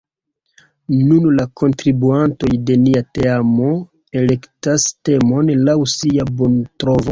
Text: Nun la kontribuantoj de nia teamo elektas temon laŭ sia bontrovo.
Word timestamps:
Nun 1.09 1.27
la 1.39 1.45
kontribuantoj 1.61 2.49
de 2.71 2.79
nia 2.87 3.05
teamo 3.19 3.71
elektas 4.23 4.89
temon 5.13 5.55
laŭ 5.71 5.79
sia 5.97 6.29
bontrovo. 6.43 7.09